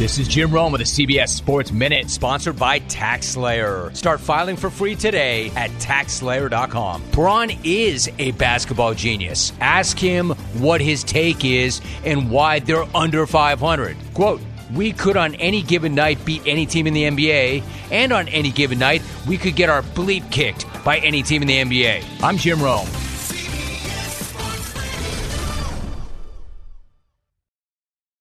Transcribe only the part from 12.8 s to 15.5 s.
under 500. Quote, we could on